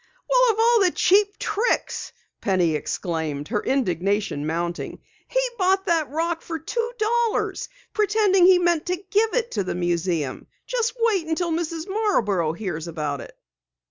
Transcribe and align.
"Well, 0.27 0.51
of 0.51 0.59
all 0.59 0.79
the 0.79 0.89
cheap 0.89 1.37
tricks!" 1.37 2.11
Penny 2.41 2.73
exclaimed, 2.73 3.49
her 3.49 3.61
indignation 3.61 4.47
mounting. 4.47 4.99
"He 5.27 5.39
bought 5.59 5.85
that 5.85 6.09
rock 6.09 6.41
for 6.41 6.57
two 6.57 6.91
dollars, 6.97 7.69
pretending 7.93 8.47
he 8.47 8.57
meant 8.57 8.87
to 8.87 8.95
give 8.95 9.35
it 9.35 9.51
to 9.51 9.63
the 9.63 9.75
museum. 9.75 10.47
Just 10.65 10.93
wait 10.99 11.27
until 11.27 11.51
Mrs. 11.51 11.87
Marborough 11.87 12.53
hears 12.53 12.87
about 12.87 13.21
it!" 13.21 13.37